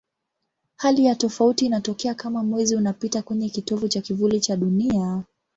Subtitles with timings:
[0.75, 5.23] Hali ya tofauti inatokea kama Mwezi unapita kwenye kitovu cha kivuli cha Dunia.